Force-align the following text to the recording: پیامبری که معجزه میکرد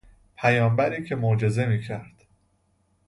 پیامبری 0.37 1.03
که 1.03 1.15
معجزه 1.15 1.65
میکرد 1.65 2.25